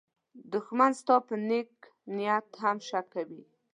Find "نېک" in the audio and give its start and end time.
1.49-1.71